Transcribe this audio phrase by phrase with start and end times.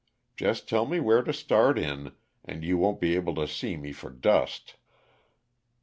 [0.35, 2.13] Just tell me where to start in,
[2.43, 4.77] and you won't be able to see me for dust!"